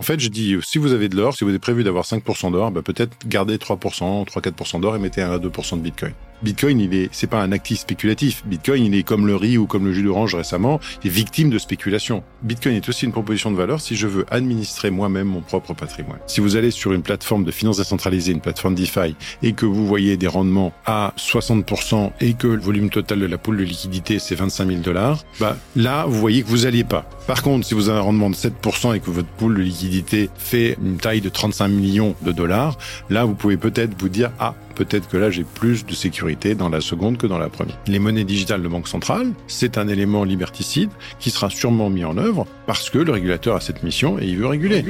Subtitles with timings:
[0.00, 2.50] En fait, je dis, si vous avez de l'or, si vous avez prévu d'avoir 5%
[2.52, 6.14] d'or, bah, peut-être gardez 3%, 3-4% d'or et mettez 1 à 2% de Bitcoin.
[6.42, 8.42] Bitcoin, il est, c'est pas un actif spéculatif.
[8.46, 11.50] Bitcoin, il est comme le riz ou comme le jus d'orange récemment, il est victime
[11.50, 12.22] de spéculation.
[12.42, 16.18] Bitcoin est aussi une proposition de valeur si je veux administrer moi-même mon propre patrimoine.
[16.26, 19.86] Si vous allez sur une plateforme de finances décentralisée, une plateforme DeFi, et que vous
[19.86, 24.18] voyez des rendements à 60% et que le volume total de la poule de liquidité
[24.18, 27.08] c'est 25 000 dollars, bah, là, vous voyez que vous alliez pas.
[27.26, 30.30] Par contre, si vous avez un rendement de 7% et que votre poule de liquidité
[30.36, 32.76] fait une taille de 35 millions de dollars,
[33.08, 36.70] là, vous pouvez peut-être vous dire, ah, peut-être que là j'ai plus de sécurité dans
[36.70, 37.78] la seconde que dans la première.
[37.86, 42.16] Les monnaies digitales de banque centrale, c'est un élément liberticide qui sera sûrement mis en
[42.16, 44.82] œuvre parce que le régulateur a cette mission et il veut réguler.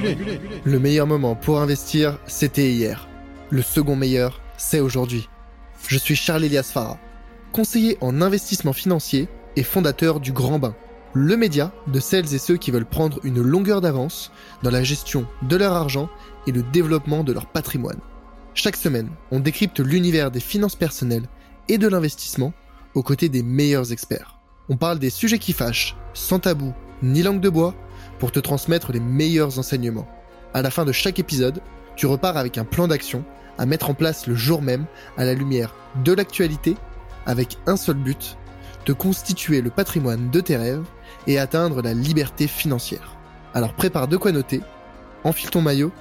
[0.62, 3.08] Le meilleur moment pour investir, c'était hier.
[3.50, 5.28] Le second meilleur, c'est aujourd'hui.
[5.88, 6.98] Je suis Charles Elias Farah,
[7.50, 10.76] conseiller en investissement financier et fondateur du Grand Bain,
[11.14, 14.30] le média de celles et ceux qui veulent prendre une longueur d'avance
[14.62, 16.08] dans la gestion de leur argent
[16.46, 17.98] et le développement de leur patrimoine.
[18.62, 21.26] Chaque semaine, on décrypte l'univers des finances personnelles
[21.68, 22.52] et de l'investissement
[22.92, 24.38] aux côtés des meilleurs experts.
[24.68, 27.74] On parle des sujets qui fâchent, sans tabou ni langue de bois,
[28.18, 30.06] pour te transmettre les meilleurs enseignements.
[30.52, 31.62] À la fin de chaque épisode,
[31.96, 33.24] tu repars avec un plan d'action
[33.56, 34.84] à mettre en place le jour même
[35.16, 35.74] à la lumière
[36.04, 36.76] de l'actualité
[37.24, 38.36] avec un seul but,
[38.84, 40.84] te constituer le patrimoine de tes rêves
[41.26, 43.16] et atteindre la liberté financière.
[43.54, 44.60] Alors prépare de quoi noter,
[45.24, 45.92] enfile ton maillot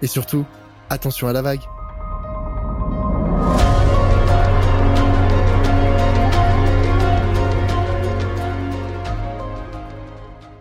[0.00, 0.44] et surtout,
[0.90, 1.62] attention à la vague.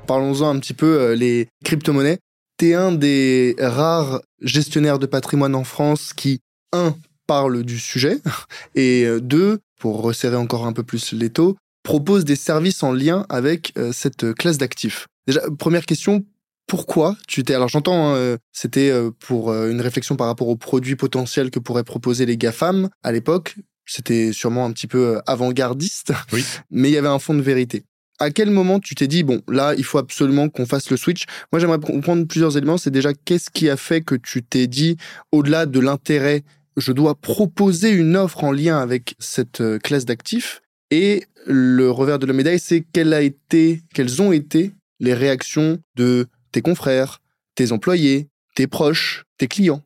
[0.08, 2.20] Parlons-en un petit peu, euh, les crypto-monnaies.
[2.58, 6.40] T'es un des rares gestionnaires de patrimoine en France qui,
[6.74, 6.96] un,
[7.26, 8.20] parle du sujet,
[8.76, 12.92] et euh, deux, pour resserrer encore un peu plus les taux, propose des services en
[12.92, 15.08] lien avec euh, cette classe d'actifs.
[15.26, 16.26] Déjà, première question,
[16.68, 21.52] pourquoi tu t'es alors j'entends hein, c'était pour une réflexion par rapport aux produits potentiels
[21.52, 26.46] que pourraient proposer les GAFAM à l'époque c'était sûrement un petit peu avant-gardiste Oui.
[26.72, 27.84] mais il y avait un fond de vérité
[28.20, 31.26] à quel moment tu t'es dit, bon, là, il faut absolument qu'on fasse le switch?
[31.52, 32.78] Moi, j'aimerais comprendre plusieurs éléments.
[32.78, 34.98] C'est déjà, qu'est-ce qui a fait que tu t'es dit,
[35.32, 36.44] au-delà de l'intérêt,
[36.78, 40.62] je dois proposer une offre en lien avec cette euh, classe d'actifs?
[40.92, 46.28] Et le revers de la médaille, c'est a été, quelles ont été les réactions de
[46.52, 47.22] tes confrères,
[47.56, 49.82] tes employés, tes proches, tes clients?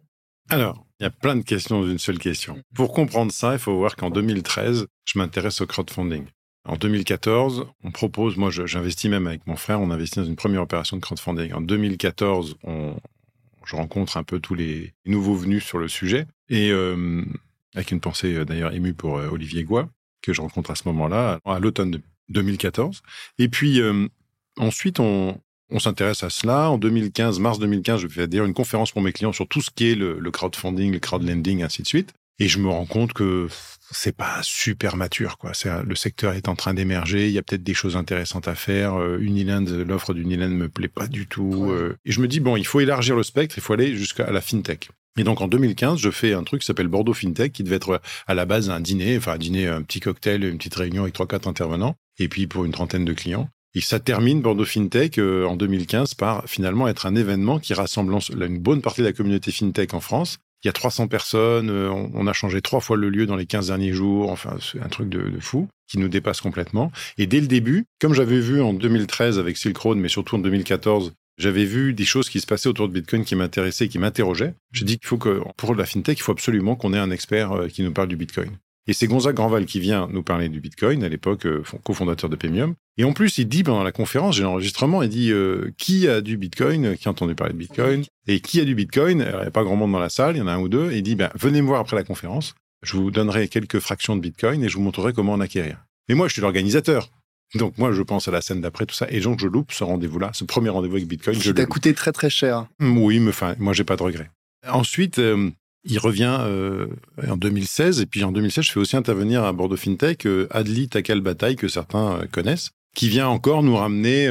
[0.49, 2.61] Alors, il y a plein de questions dans une seule question.
[2.75, 6.25] Pour comprendre ça, il faut voir qu'en 2013, je m'intéresse au crowdfunding.
[6.67, 10.61] En 2014, on propose, moi j'investis même avec mon frère, on investit dans une première
[10.61, 11.53] opération de crowdfunding.
[11.53, 12.95] En 2014, on,
[13.65, 17.23] je rencontre un peu tous les nouveaux venus sur le sujet, et euh,
[17.73, 19.89] avec une pensée euh, d'ailleurs émue pour euh, Olivier Goua,
[20.21, 23.01] que je rencontre à ce moment-là, à l'automne 2014.
[23.39, 23.79] Et puis
[24.57, 25.39] ensuite, on,
[25.79, 26.69] s'intéresse à cela.
[26.69, 29.69] En 2015, mars 2015, je fais d'ailleurs une conférence pour mes clients sur tout ce
[29.69, 32.13] qui est le, le crowdfunding, le crowdlending, ainsi de suite.
[32.39, 33.47] Et je me rends compte que
[33.91, 35.53] c'est pas super mature, quoi.
[35.53, 37.27] C'est, le secteur est en train d'émerger.
[37.27, 38.99] Il y a peut-être des choses intéressantes à faire.
[38.99, 41.71] Euh, Uniland, l'offre d'Uniland me plaît pas du tout.
[41.71, 41.97] Euh.
[42.05, 43.57] et je me dis, bon, il faut élargir le spectre.
[43.57, 44.89] Il faut aller jusqu'à la fintech.
[45.17, 48.01] Et donc en 2015, je fais un truc qui s'appelle Bordeaux FinTech, qui devait être
[48.27, 51.15] à la base un dîner, enfin un dîner, un petit cocktail, une petite réunion avec
[51.15, 53.49] trois quatre intervenants, et puis pour une trentaine de clients.
[53.73, 58.13] Et ça termine Bordeaux FinTech euh, en 2015 par finalement être un événement qui rassemble
[58.13, 61.89] une bonne partie de la communauté FinTech en France il y a 300 personnes, euh,
[61.91, 64.89] on, a changé trois fois le lieu dans les 15 derniers jours, enfin c'est un
[64.89, 66.91] truc de, fou qui nous dépasse complètement.
[67.17, 70.39] Et dès le début, comme j'avais vu en 2013 avec Silk Road, mais surtout en
[70.39, 74.55] 2014, j'avais vu des choses qui se passaient autour de Bitcoin qui m'intéressaient, qui m'interrogeaient.
[74.73, 77.51] J'ai dit qu'il faut que, pour la fintech, il faut absolument qu'on ait un expert
[77.51, 78.57] euh, qui nous parle du Bitcoin.
[78.87, 82.37] Et c'est Gonzague Grandval qui vient nous parler du Bitcoin, à l'époque euh, cofondateur de
[82.37, 82.73] Pemium.
[82.97, 86.21] Et en plus, il dit pendant la conférence, j'ai l'enregistrement, il dit euh, qui a
[86.21, 89.19] du Bitcoin, qui a entendu parler de Bitcoin, et qui a du Bitcoin?
[89.19, 90.69] il n'y a pas grand monde dans la salle, il y en a un ou
[90.69, 90.91] deux.
[90.91, 94.15] Et il dit ben, venez me voir après la conférence, je vous donnerai quelques fractions
[94.15, 95.83] de Bitcoin et je vous montrerai comment en acquérir.
[96.07, 97.09] Mais moi, je suis l'organisateur.
[97.55, 99.07] Donc moi, je pense à la scène d'après, tout ça.
[99.09, 101.37] Et donc, je loupe ce rendez-vous-là, ce premier rendez-vous avec Bitcoin.
[101.37, 102.67] Qui t'a coûté très très cher.
[102.79, 104.29] Oui, mais enfin, moi, j'ai pas de regrets.
[104.67, 105.51] Ensuite, euh,
[105.87, 106.87] il revient euh,
[107.27, 110.89] en 2016, et puis en 2016, je fais aussi intervenir à Bordeaux FinTech euh, Adli
[110.89, 114.27] Takal Bataille, que certains euh, connaissent, qui vient encore nous ramener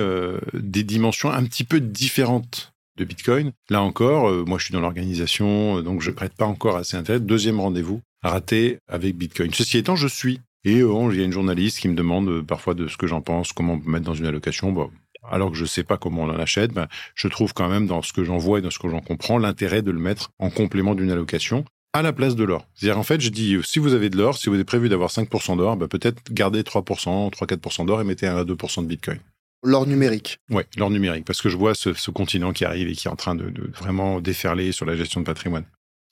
[0.53, 3.53] des dimensions un petit peu différentes de Bitcoin.
[3.71, 7.21] Là encore, moi je suis dans l'organisation, donc je prête pas encore assez intérêt.
[7.21, 9.55] Deuxième rendez-vous raté avec Bitcoin.
[9.55, 10.41] Ceci étant, je suis.
[10.65, 13.53] Et il y a une journaliste qui me demande parfois de ce que j'en pense,
[13.53, 14.73] comment mettre dans une allocation.
[14.73, 14.91] Bon,
[15.31, 17.87] alors que je ne sais pas comment on en achète, ben, je trouve quand même
[17.87, 20.31] dans ce que j'en vois et dans ce que j'en comprends l'intérêt de le mettre
[20.39, 22.67] en complément d'une allocation à la place de l'or.
[22.75, 25.11] C'est-à-dire, en fait, je dis, si vous avez de l'or, si vous avez prévu d'avoir
[25.11, 29.19] 5% d'or, ben, peut-être gardez 3%, 3-4% d'or et mettez 1 à 2% de Bitcoin.
[29.63, 30.39] L'or numérique.
[30.51, 33.17] Oui, l'or numérique, parce que je vois ce, continent qui arrive et qui est en
[33.17, 35.65] train de, vraiment déferler sur la gestion de patrimoine.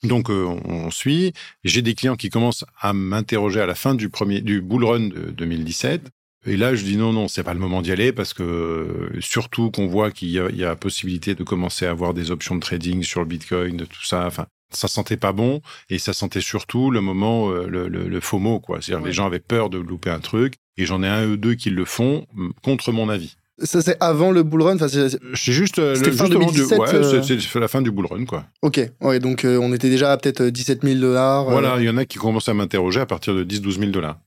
[0.03, 1.33] Donc euh, on, suit.
[1.63, 5.07] J'ai des clients qui commencent à m'interroger à la fin du premier du bull run
[5.07, 6.09] de 2017.
[6.45, 9.71] Et là, je dis non, non, c'est pas le moment d'y aller parce que surtout
[9.71, 13.01] qu'on voit qu'il y, y, a possibilité de commencer à avoir des options de trading
[13.03, 14.25] sur le Bitcoin, de tout ça.
[14.27, 18.19] Enfin, ça sentait pas bon et ça sentait surtout le moment, euh, le, le, le
[18.19, 18.79] FOMO, quoi.
[18.81, 21.55] C'est-à-dire les gens avaient peur de louper un truc et j'en ai un ou deux
[21.55, 22.27] qui le font
[22.63, 23.37] contre mon avis.
[23.59, 27.23] Ça, c'est avant le bull run enfin, C'est juste, euh, le, fin 2017, ouais, euh,
[27.23, 28.45] c'est la fin du bull run, quoi.
[28.61, 31.45] Ok, ouais, donc on était déjà à peut-être 17 000 dollars.
[31.45, 34.19] Voilà, il y en a qui commencent à m'interroger à partir de 10-12 000 dollars.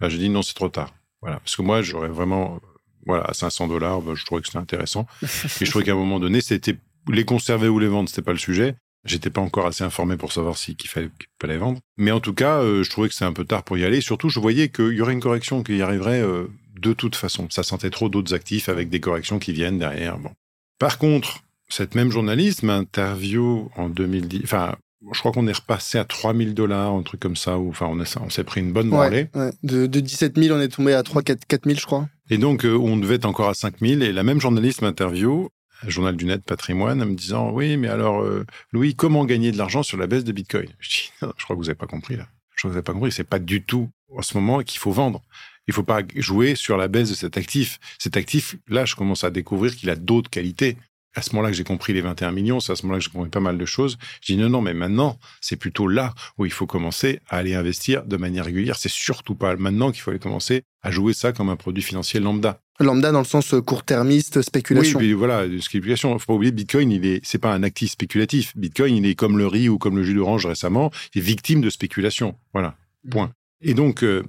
[0.00, 0.92] Là, j'ai dit non, c'est trop tard.
[1.22, 2.60] Voilà, parce que moi, j'aurais vraiment,
[3.06, 5.06] voilà, à 500 dollars, bah, je trouvais que c'était intéressant.
[5.22, 6.76] et je trouvais qu'à un moment donné, c'était
[7.08, 8.76] les conserver ou les vendre, c'était pas le sujet.
[9.04, 11.78] J'étais pas encore assez informé pour savoir si qu'il fallait, qu'il fallait vendre.
[11.96, 14.00] Mais en tout cas, euh, je trouvais que c'était un peu tard pour y aller.
[14.00, 16.48] Surtout, je voyais qu'il y aurait une correction qui y arriverait euh,
[16.80, 17.48] de toute façon.
[17.50, 20.18] Ça sentait trop d'autres actifs avec des corrections qui viennent derrière.
[20.18, 20.32] Bon.
[20.80, 24.40] Par contre, cette même journaliste m'interview en 2010.
[24.44, 24.76] Enfin,
[25.12, 27.58] je crois qu'on est repassé à 3000 dollars, un truc comme ça.
[27.58, 29.28] Ou, enfin, on, on s'est pris une bonne branlée.
[29.34, 32.08] Ouais, De, de, 17 000, on est tombé à 3 4, 4000, je crois.
[32.30, 34.02] Et donc, euh, on devait être encore à 5000.
[34.02, 35.50] Et la même journaliste m'interview
[35.86, 39.58] Journal du Net Patrimoine, en me disant Oui, mais alors, euh, Louis, comment gagner de
[39.58, 40.68] l'argent sur la baisse de Bitcoin?
[40.78, 42.26] Je dis Je crois que vous n'avez pas compris là.
[42.54, 43.12] Je crois que vous n'avez pas compris.
[43.12, 45.22] C'est pas du tout en ce moment qu'il faut vendre.
[45.68, 47.78] Il faut pas jouer sur la baisse de cet actif.
[47.98, 50.76] Cet actif, là, je commence à découvrir qu'il a d'autres qualités
[51.16, 53.10] à ce moment-là que j'ai compris les 21 millions, c'est à ce moment-là que j'ai
[53.10, 53.96] compris pas mal de choses.
[54.20, 57.54] Je dis non, non, mais maintenant, c'est plutôt là où il faut commencer à aller
[57.54, 58.76] investir de manière régulière.
[58.76, 62.20] C'est surtout pas maintenant qu'il faut aller commencer à jouer ça comme un produit financier
[62.20, 62.60] lambda.
[62.78, 64.98] Lambda dans le sens euh, court-termiste, spéculation.
[64.98, 66.16] Oui, voilà, spéculation.
[66.18, 68.54] Faut pas oublier, Bitcoin, il est, c'est pas un actif spéculatif.
[68.54, 71.62] Bitcoin, il est comme le riz ou comme le jus d'orange récemment, il est victime
[71.62, 72.36] de spéculation.
[72.52, 72.76] Voilà.
[73.10, 73.32] Point.
[73.62, 74.22] Et donc, euh,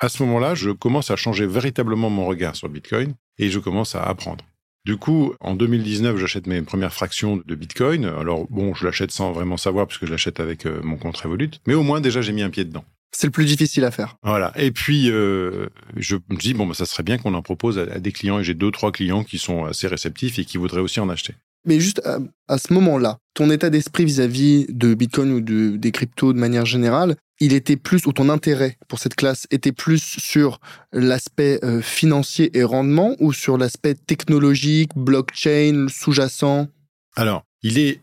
[0.00, 3.94] à ce moment-là, je commence à changer véritablement mon regard sur Bitcoin et je commence
[3.94, 4.44] à apprendre.
[4.86, 8.06] Du coup, en 2019, j'achète mes premières fractions de Bitcoin.
[8.06, 11.50] Alors bon, je l'achète sans vraiment savoir puisque je l'achète avec euh, mon compte Revolut.
[11.66, 12.84] Mais au moins, déjà, j'ai mis un pied dedans.
[13.12, 14.16] C'est le plus difficile à faire.
[14.22, 14.52] Voilà.
[14.56, 15.66] Et puis, euh,
[15.96, 18.38] je me dis, bon, bah, ça serait bien qu'on en propose à, des clients.
[18.38, 21.34] Et j'ai deux, trois clients qui sont assez réceptifs et qui voudraient aussi en acheter.
[21.66, 22.02] Mais juste
[22.48, 26.64] à, ce moment-là, ton état d'esprit vis-à-vis de Bitcoin ou de, des cryptos de manière
[26.64, 30.60] générale, il était plus, ou ton intérêt pour cette classe était plus sur
[30.92, 36.68] l'aspect euh, financier et rendement ou sur l'aspect technologique, blockchain, sous-jacent?
[37.16, 38.00] Alors, il est,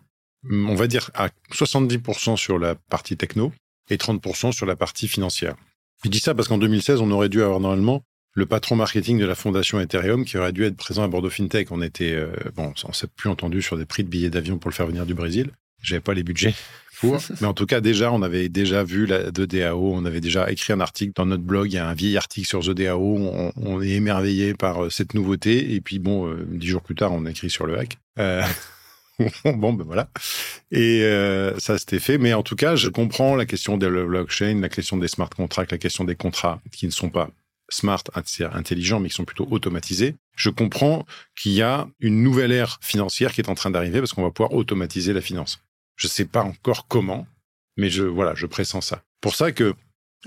[0.50, 3.52] on va dire, à 70% sur la partie techno
[3.90, 5.56] et 30% sur la partie financière.
[6.04, 8.04] Je dis ça parce qu'en 2016, on aurait dû avoir normalement
[8.38, 11.72] le patron marketing de la fondation Ethereum qui aurait dû être présent à Bordeaux FinTech.
[11.72, 14.70] On était, euh, bon, on s'est plus entendu sur des prix de billets d'avion pour
[14.70, 15.50] le faire venir du Brésil.
[15.82, 16.54] J'avais pas les budgets.
[17.04, 20.52] Mais en tout cas, déjà, on avait déjà vu la de DAO, on avait déjà
[20.52, 21.72] écrit un article dans notre blog.
[21.72, 23.18] Il y a un vieil article sur The DAO.
[23.18, 25.74] On, on est émerveillé par euh, cette nouveauté.
[25.74, 27.98] Et puis, bon, euh, dix jours plus tard, on a écrit sur le hack.
[28.20, 28.44] Euh,
[29.46, 30.10] bon, ben voilà.
[30.72, 32.18] Et euh, ça, c'était fait.
[32.20, 35.30] Mais en tout cas, je comprends la question de la blockchain, la question des smart
[35.30, 37.30] contracts, la question des contrats qui ne sont pas
[37.70, 40.16] smart, intelligents, mais qui sont plutôt automatisés.
[40.36, 41.06] Je comprends
[41.36, 44.32] qu'il y a une nouvelle ère financière qui est en train d'arriver parce qu'on va
[44.32, 45.60] pouvoir automatiser la finance.
[45.96, 47.28] Je sais pas encore comment,
[47.76, 49.04] mais je, voilà, je pressens ça.
[49.22, 49.74] Pour ça que,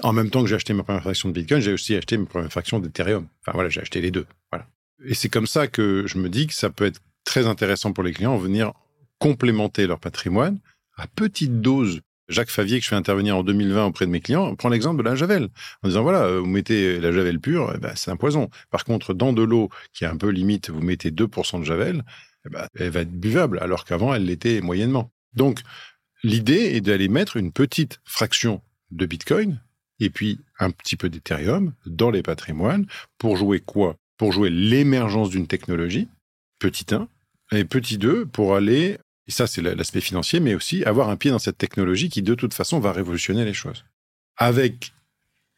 [0.02, 2.26] en même temps que j'ai acheté ma première fraction de Bitcoin, j'ai aussi acheté ma
[2.26, 3.26] première fraction d'Ethereum.
[3.42, 4.26] Enfin voilà, j'ai acheté les deux.
[4.50, 4.66] Voilà.
[5.04, 8.04] Et c'est comme ça que je me dis que ça peut être très intéressant pour
[8.04, 8.72] les clients venir
[9.18, 10.58] complémenter leur patrimoine
[10.96, 12.00] à petite dose.
[12.30, 15.08] Jacques Favier, que je fais intervenir en 2020 auprès de mes clients, prend l'exemple de
[15.08, 15.48] la javel,
[15.82, 18.48] en disant voilà, vous mettez la javel pure, eh ben, c'est un poison.
[18.70, 22.04] Par contre, dans de l'eau qui est un peu limite, vous mettez 2% de javel,
[22.46, 25.10] eh ben, elle va être buvable, alors qu'avant, elle l'était moyennement.
[25.34, 25.60] Donc,
[26.22, 29.60] l'idée est d'aller mettre une petite fraction de Bitcoin
[29.98, 32.86] et puis un petit peu d'Ethereum dans les patrimoines
[33.18, 33.96] pour jouer quoi?
[34.16, 36.08] Pour jouer l'émergence d'une technologie,
[36.58, 37.08] petit 1,
[37.52, 38.98] et petit 2, pour aller,
[39.30, 42.34] et ça c'est l'aspect financier, mais aussi avoir un pied dans cette technologie qui de
[42.34, 43.84] toute façon va révolutionner les choses.
[44.36, 44.92] Avec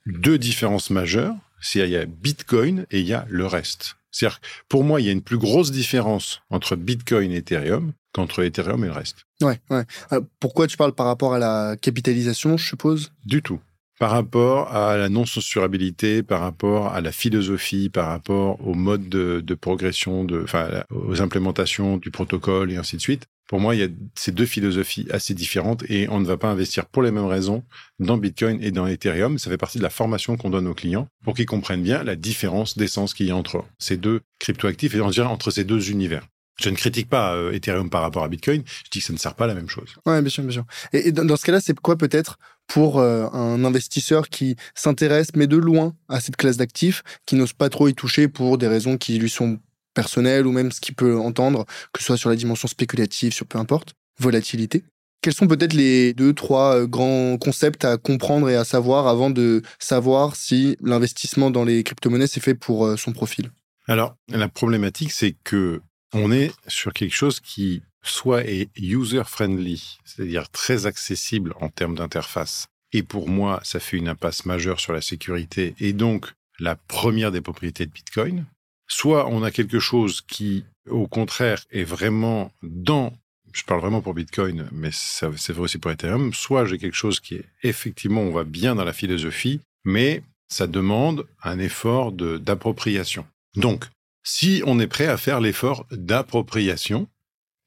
[0.05, 3.97] deux différences majeures, c'est il y a Bitcoin et il y a le reste.
[4.11, 8.43] C'est-à-dire, pour moi, il y a une plus grosse différence entre Bitcoin et Ethereum qu'entre
[8.43, 9.25] Ethereum et le reste.
[9.41, 9.85] Ouais, ouais.
[10.13, 13.11] Euh, pourquoi tu parles par rapport à la capitalisation, je suppose?
[13.25, 13.59] Du tout.
[13.99, 19.55] Par rapport à la non-censurabilité, par rapport à la philosophie, par rapport au mode de,
[19.55, 23.29] progression, de, enfin, aux implémentations du protocole et ainsi de suite.
[23.53, 26.49] Pour moi, il y a ces deux philosophies assez différentes et on ne va pas
[26.49, 27.63] investir pour les mêmes raisons
[27.99, 29.37] dans Bitcoin et dans Ethereum.
[29.37, 32.17] Ça fait partie de la formation qu'on donne aux clients pour qu'ils comprennent bien la
[32.17, 35.91] différence d'essence qu'il y a entre ces deux cryptoactifs et on dirait entre ces deux
[35.91, 36.27] univers.
[36.63, 38.63] Je ne critique pas euh, Ethereum par rapport à Bitcoin.
[38.87, 39.97] Je dis que ça ne sert pas à la même chose.
[40.07, 40.65] Ouais, bien sûr, bien sûr.
[40.95, 45.59] Et, dans, ce cas-là, c'est quoi peut-être pour euh, un investisseur qui s'intéresse, mais de
[45.59, 49.19] loin, à cette classe d'actifs, qui n'ose pas trop y toucher pour des raisons qui
[49.19, 49.61] lui sont
[49.95, 53.47] personnel ou même ce qu'il peut entendre, que ce soit sur la dimension spéculative, sur
[53.47, 54.85] peu importe, volatilité.
[55.23, 59.31] Quels sont peut-être les deux, trois euh, grands concepts à comprendre et à savoir avant
[59.31, 63.51] de savoir si l'investissement dans les crypto-monnaies c'est fait pour euh, son profil?
[63.87, 65.81] Alors, la problématique, c'est que
[66.13, 72.67] on est sur quelque chose qui soit est user-friendly, c'est-à-dire très accessible en termes d'interface.
[72.93, 77.33] Et pour moi, ça fait une impasse majeure sur la sécurité et donc la première
[77.33, 78.45] des propriétés de Bitcoin.
[78.89, 83.13] Soit on a quelque chose qui, au contraire, est vraiment dans
[83.53, 87.21] je parle vraiment pour Bitcoin, mais c'est vrai aussi pour Ethereum, soit j'ai quelque chose
[87.21, 93.27] qui est effectivement, on va bien dans la philosophie, mais ça demande un effort d'appropriation.
[93.57, 93.87] Donc,
[94.23, 97.09] si on est prêt à faire l'effort d'appropriation,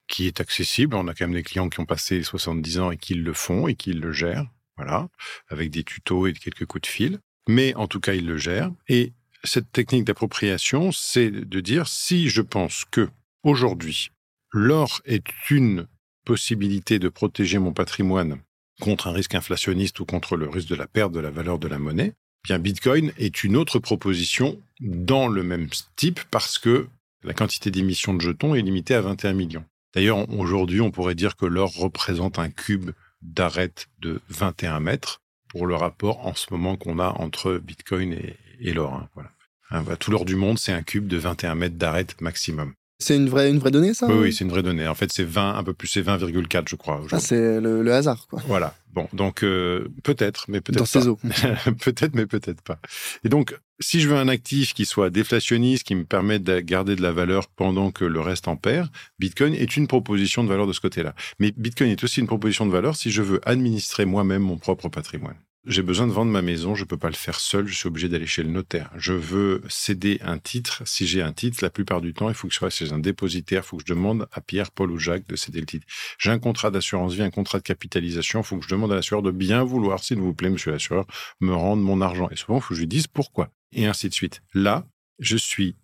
[0.08, 2.96] qui est accessible, on a quand même des clients qui ont passé 70 ans et
[2.96, 4.46] qui le font et qui le gèrent,
[4.76, 5.08] voilà,
[5.48, 7.18] avec des tutos et quelques coups de fil,
[7.48, 8.70] mais en tout cas, ils le gèrent.
[8.88, 9.12] Et
[9.46, 13.08] cette technique d'appropriation, c'est de dire si je pense que
[13.42, 14.10] aujourd'hui,
[14.58, 15.86] L'or est une
[16.24, 18.38] possibilité de protéger mon patrimoine
[18.80, 21.68] contre un risque inflationniste ou contre le risque de la perte de la valeur de
[21.68, 22.14] la monnaie.
[22.42, 26.88] Bien, Bitcoin est une autre proposition dans le même type parce que
[27.22, 29.64] la quantité d'émissions de jetons est limitée à 21 millions.
[29.94, 35.66] D'ailleurs, aujourd'hui, on pourrait dire que l'or représente un cube d'arête de 21 mètres pour
[35.66, 38.14] le rapport en ce moment qu'on a entre Bitcoin
[38.60, 38.94] et, l'or.
[38.94, 39.32] Hein, voilà.
[39.70, 42.72] Hein, bah, tout l'or du monde, c'est un cube de 21 mètres d'arête maximum.
[42.98, 44.88] C'est une vraie, une vraie donnée, ça Oui, oui c'est une vraie donnée.
[44.88, 47.02] En fait, c'est 20, un peu plus, c'est 20,4, je crois.
[47.12, 48.42] Ah, c'est le, hasard, quoi.
[48.46, 48.74] Voilà.
[48.94, 51.00] Bon, donc euh, peut-être, mais peut-être pas.
[51.00, 51.18] Dans eaux.
[51.84, 52.78] peut-être, mais peut-être pas.
[53.22, 56.96] Et donc, si je veux un actif qui soit déflationniste, qui me permette de garder
[56.96, 60.66] de la valeur pendant que le reste en perd, Bitcoin est une proposition de valeur
[60.66, 61.14] de ce côté-là.
[61.38, 64.88] Mais Bitcoin est aussi une proposition de valeur si je veux administrer moi-même mon propre
[64.88, 67.88] patrimoine j'ai besoin de vendre ma maison, je peux pas le faire seul, je suis
[67.88, 68.90] obligé d'aller chez le notaire.
[68.96, 70.82] Je veux céder un titre.
[70.86, 72.98] Si j'ai un titre, la plupart du temps, il faut que je sois chez un
[72.98, 75.86] dépositaire, il faut que je demande à Pierre, Paul ou Jacques de céder le titre.
[76.18, 78.94] J'ai un contrat d'assurance vie, un contrat de capitalisation, il faut que je demande à
[78.94, 81.06] l'assureur de bien vouloir, s'il vous plaît, monsieur l'assureur,
[81.40, 82.28] me rendre mon argent.
[82.30, 83.50] Et souvent, il faut que je lui dise pourquoi.
[83.72, 84.42] Et ainsi de suite.
[84.54, 84.86] Là,
[85.18, 85.74] je suis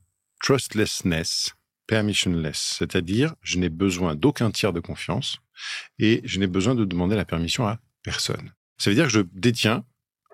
[0.43, 1.55] trustlessness,
[1.89, 5.39] permissionless, c'est-à-dire je n'ai besoin d'aucun tiers de confiance
[5.99, 8.53] et je n'ai besoin de demander la permission à personne.
[8.83, 9.85] Ça veut dire que je détiens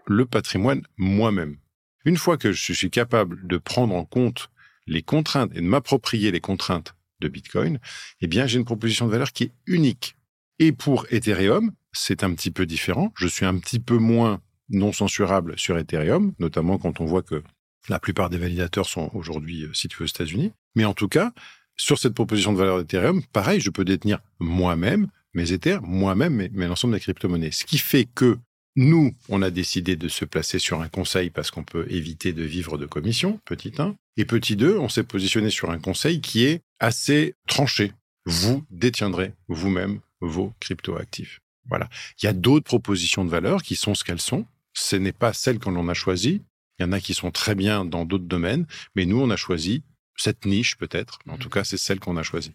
[0.07, 1.59] le patrimoine moi-même.
[2.07, 4.49] Une fois que je suis capable de prendre en compte
[4.87, 7.79] les contraintes et de m'approprier les contraintes de Bitcoin,
[8.23, 10.17] eh bien, j'ai une proposition de valeur qui est unique.
[10.59, 13.13] Et pour Ethereum, c'est un petit peu différent.
[13.19, 14.41] Je suis un petit peu moins
[14.71, 17.43] non censurable sur Ethereum, notamment quand on voit que
[17.91, 20.55] la plupart des validateurs sont aujourd'hui euh, situés aux États-Unis.
[20.75, 21.35] Mais en tout cas,
[21.77, 26.67] sur cette proposition de valeur d'Ethereum, pareil, je peux détenir moi-même mes Ethers, moi-même, mais,
[26.67, 27.51] l'ensemble des crypto-monnaies.
[27.51, 28.39] Ce qui fait que
[28.77, 32.45] nous, on a décidé de se placer sur un conseil parce qu'on peut éviter de
[32.45, 33.97] vivre de commission, petit 1.
[34.17, 37.93] Et petit 2, on s'est positionné sur un conseil qui est assez tranché.
[38.25, 41.41] Vous détiendrez vous-même vos crypto-actifs.
[41.69, 41.89] Voilà.
[42.23, 44.47] Il y a d'autres propositions de valeur qui sont ce qu'elles sont.
[44.75, 46.43] Ce n'est pas celle qu'on en a choisie.
[46.79, 49.37] Il y en a qui sont très bien dans d'autres domaines, mais nous, on a
[49.37, 49.83] choisi
[50.17, 51.19] cette niche peut-être.
[51.29, 52.53] En tout cas, c'est celle qu'on a choisie.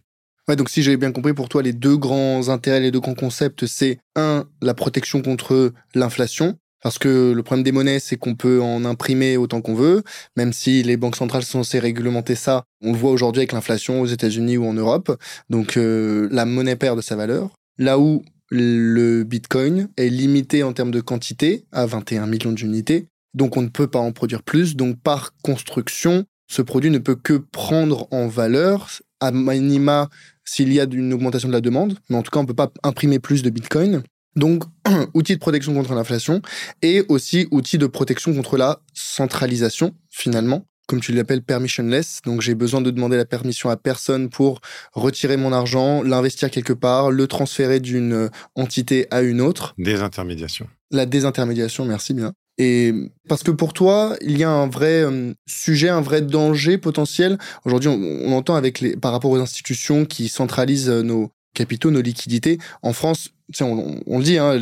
[0.50, 3.14] Ouais, donc si j'ai bien compris, pour toi, les deux grands intérêts, les deux grands
[3.16, 6.58] concepts, c'est un, la protection contre l'inflation.
[6.82, 10.04] Parce que le problème des monnaies, c'est qu'on peut en imprimer autant qu'on veut,
[10.36, 12.66] même si les banques centrales sont censées réglementer ça.
[12.82, 15.18] On le voit aujourd'hui avec l'inflation aux États-Unis ou en Europe.
[15.50, 17.52] Donc euh, la monnaie perd de sa valeur.
[17.78, 23.56] Là où le Bitcoin est limité en termes de quantité à 21 millions d'unités, donc
[23.56, 24.76] on ne peut pas en produire plus.
[24.76, 28.90] Donc par construction, ce produit ne peut que prendre en valeur
[29.22, 30.10] à minima
[30.46, 32.54] s'il y a une augmentation de la demande, mais en tout cas, on ne peut
[32.54, 34.04] pas imprimer plus de Bitcoin.
[34.36, 34.64] Donc,
[35.14, 36.42] outil de protection contre l'inflation
[36.82, 42.22] et aussi outil de protection contre la centralisation, finalement, comme tu l'appelles, permissionless.
[42.26, 44.60] Donc, j'ai besoin de demander la permission à personne pour
[44.94, 49.76] retirer mon argent, l'investir quelque part, le transférer d'une entité à une autre.
[49.78, 50.68] Désintermédiation.
[50.92, 52.34] La désintermédiation, merci bien.
[52.58, 52.94] Et
[53.28, 57.38] parce que pour toi, il y a un vrai euh, sujet, un vrai danger potentiel.
[57.66, 62.02] Aujourd'hui, on, entend avec les, par rapport aux institutions qui centralisent euh, nos capitaux, nos
[62.02, 62.60] liquidités.
[62.82, 63.30] En France,
[63.62, 64.60] on, on le dit, hein,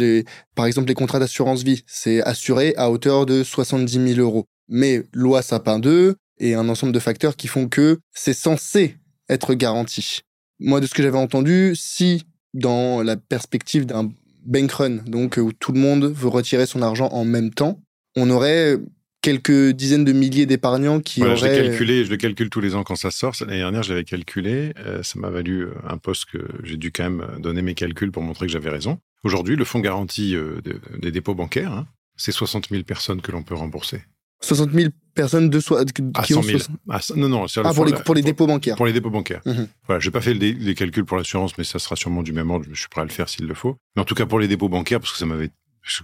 [0.55, 4.45] par exemple, les contrats d'assurance vie, c'est assuré à hauteur de 70 000 euros.
[4.69, 8.97] Mais loi Sapin 2 et un ensemble de facteurs qui font que c'est censé
[9.29, 10.21] être garanti.
[10.59, 14.11] Moi, de ce que j'avais entendu, si dans la perspective d'un
[14.45, 17.79] bank run, donc où tout le monde veut retirer son argent en même temps,
[18.15, 18.77] on aurait
[19.21, 21.37] quelques dizaines de milliers d'épargnants qui auraient...
[21.37, 23.33] Je calculé, je le calcule tous les ans quand ça sort.
[23.41, 24.73] L'année dernière, je l'avais calculé.
[24.79, 28.11] Euh, ça m'a valu euh, un poste que j'ai dû quand même donner mes calculs
[28.11, 28.99] pour montrer que j'avais raison.
[29.23, 30.59] Aujourd'hui, le fonds garanti euh,
[30.97, 34.01] des dépôts bancaires, hein, c'est 60 000 personnes que l'on peut rembourser.
[34.41, 35.85] 60 000 personnes de soi à
[36.23, 36.57] qui 100 ont 000.
[36.59, 38.75] 60 Ah, ça- non, non, Ah, pour les, pour les dépôts bancaires.
[38.75, 39.41] Pour les dépôts bancaires.
[39.45, 39.67] Mhm.
[39.87, 42.49] Voilà, j'ai pas fait les, les calculs pour l'assurance, mais ça sera sûrement du même
[42.51, 42.65] ordre.
[42.69, 43.77] Je suis prêt à le faire s'il le faut.
[43.95, 45.49] Mais en tout cas, pour les dépôts bancaires, parce que ça m'avait,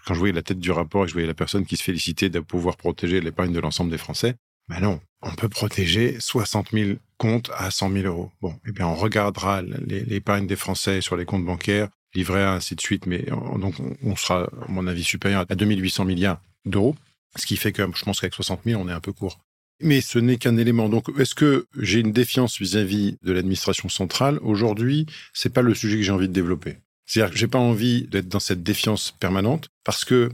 [0.06, 1.84] quand je voyais la tête du rapport et que je voyais la personne qui se
[1.84, 4.36] félicitait de pouvoir protéger l'épargne de l'ensemble des Français,
[4.70, 8.32] ben non, on peut protéger 60 000 comptes à 100 000 euros.
[8.42, 12.82] Bon, eh bien, on regardera l'épargne des Français sur les comptes bancaires, livret ainsi de
[12.82, 16.96] suite, mais euh, donc on, on sera, à mon avis, supérieur à 2800 milliards d'euros,
[17.38, 19.40] ce qui fait que je pense qu'avec 60 000, on est un peu court.
[19.82, 20.90] Mais ce n'est qu'un élément.
[20.90, 24.40] Donc, est-ce que j'ai une défiance vis-à-vis de l'administration centrale?
[24.42, 26.78] Aujourd'hui, c'est pas le sujet que j'ai envie de développer.
[27.06, 30.30] C'est-à-dire que j'ai pas envie d'être dans cette défiance permanente parce que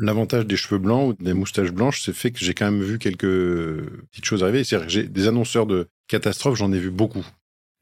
[0.00, 2.98] l'avantage des cheveux blancs ou des moustaches blanches, c'est fait que j'ai quand même vu
[2.98, 3.20] quelques
[4.10, 4.64] petites choses arriver.
[4.64, 7.24] C'est-à-dire que j'ai des annonceurs de catastrophes, j'en ai vu beaucoup.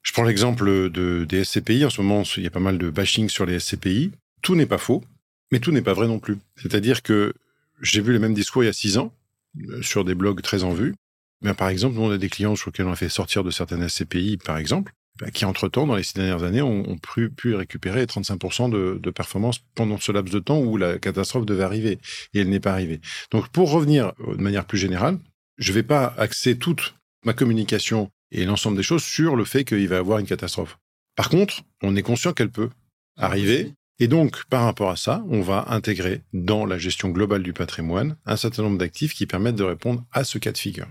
[0.03, 1.85] Je prends l'exemple de, des SCPI.
[1.87, 4.11] En ce moment, il y a pas mal de bashing sur les SCPI.
[4.43, 5.03] Tout n'est pas faux,
[5.51, 6.37] mais tout n'est pas vrai non plus.
[6.57, 7.33] C'est-à-dire que
[7.85, 9.15] j'ai vu les mêmes discours il y a six ans
[9.69, 10.95] euh, sur des blogs très en vue.
[11.43, 13.51] Ben, par exemple, nous, on a des clients sur lesquels on a fait sortir de
[13.51, 18.05] certaines SCPI, par exemple, ben, qui, entre-temps, dans les six dernières années, ont, pu, récupérer
[18.05, 21.99] 35% de, de performance pendant ce laps de temps où la catastrophe devait arriver.
[22.33, 23.01] Et elle n'est pas arrivée.
[23.31, 25.19] Donc, pour revenir euh, de manière plus générale,
[25.59, 29.65] je ne vais pas axer toute ma communication et l'ensemble des choses sur le fait
[29.65, 30.79] qu'il va y avoir une catastrophe.
[31.17, 32.71] Par contre, on est conscient qu'elle peut
[33.17, 33.73] arriver.
[34.01, 38.17] Et donc, par rapport à ça, on va intégrer dans la gestion globale du patrimoine
[38.27, 40.89] un certain nombre d'actifs qui permettent de répondre à ce cas de figure.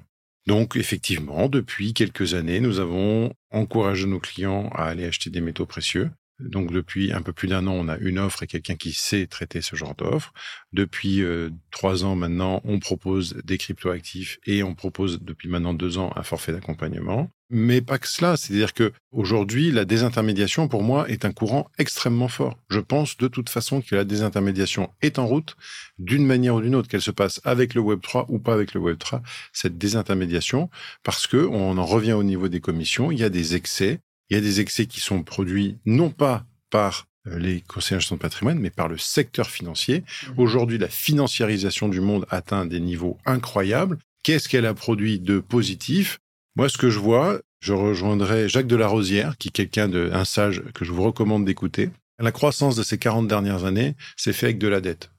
[0.47, 5.65] Donc, effectivement, depuis quelques années, nous avons encouragé nos clients à aller acheter des métaux
[5.65, 6.11] précieux.
[6.39, 9.27] Donc, depuis un peu plus d'un an, on a une offre et quelqu'un qui sait
[9.27, 10.33] traiter ce genre d'offre.
[10.73, 15.97] Depuis euh, trois ans maintenant, on propose des cryptoactifs et on propose depuis maintenant deux
[15.97, 17.29] ans un forfait d'accompagnement.
[17.55, 22.27] Mais pas que cela, c'est-à-dire que aujourd'hui, la désintermédiation pour moi est un courant extrêmement
[22.27, 22.57] fort.
[22.69, 25.55] Je pense de toute façon que la désintermédiation est en route
[25.99, 28.73] d'une manière ou d'une autre, qu'elle se passe avec le Web 3 ou pas avec
[28.73, 29.21] le Web 3,
[29.51, 30.71] cette désintermédiation,
[31.03, 33.99] parce que on en revient au niveau des commissions, il y a des excès,
[34.29, 38.15] il y a des excès qui sont produits non pas par euh, les conseillers de
[38.15, 40.03] patrimoine, mais par le secteur financier.
[40.37, 43.97] Aujourd'hui, la financiarisation du monde atteint des niveaux incroyables.
[44.23, 46.19] Qu'est-ce qu'elle a produit de positif?
[46.55, 50.63] Moi, ce que je vois, je rejoindrai Jacques Delarosière, qui est quelqu'un de un sage
[50.73, 51.89] que je vous recommande d'écouter.
[52.19, 55.11] La croissance de ces 40 dernières années s'est fait avec de la dette,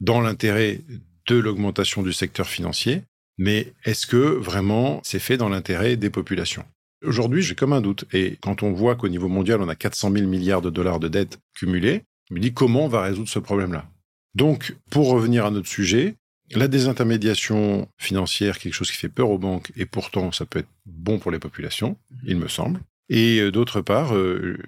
[0.00, 0.80] dans l'intérêt
[1.26, 3.02] de l'augmentation du secteur financier.
[3.38, 6.64] Mais est-ce que vraiment c'est fait dans l'intérêt des populations?
[7.04, 8.04] Aujourd'hui, j'ai comme un doute.
[8.12, 11.08] Et quand on voit qu'au niveau mondial, on a 400 000 milliards de dollars de
[11.08, 13.88] dettes cumulées, je me dis comment on va résoudre ce problème-là?
[14.34, 16.16] Donc, pour revenir à notre sujet,
[16.52, 20.68] la désintermédiation financière, quelque chose qui fait peur aux banques, et pourtant ça peut être
[20.86, 22.80] bon pour les populations, il me semble.
[23.08, 24.58] Et euh, d'autre part, euh,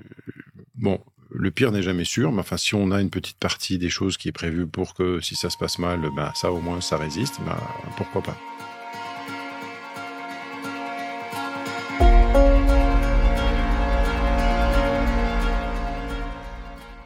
[0.74, 3.90] bon, le pire n'est jamais sûr, mais enfin, si on a une petite partie des
[3.90, 6.80] choses qui est prévue pour que si ça se passe mal, ben ça au moins
[6.80, 7.58] ça résiste, ben
[7.96, 8.36] pourquoi pas?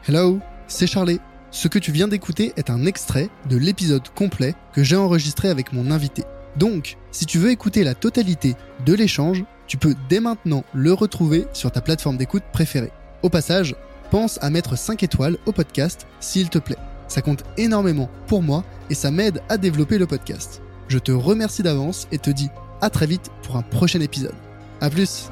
[0.07, 1.19] Hello, c'est Charlie.
[1.49, 5.73] Ce que tu viens d'écouter est un extrait de l'épisode complet que j'ai enregistré avec
[5.73, 6.23] mon invité.
[6.57, 8.53] Donc, si tu veux écouter la totalité
[8.85, 12.91] de l'échange, tu peux dès maintenant le retrouver sur ta plateforme d'écoute préférée.
[13.23, 13.75] Au passage,
[14.11, 16.77] pense à mettre 5 étoiles au podcast s'il te plaît.
[17.07, 20.61] Ça compte énormément pour moi et ça m'aide à développer le podcast.
[20.87, 24.35] Je te remercie d'avance et te dis à très vite pour un prochain épisode.
[24.81, 25.31] A plus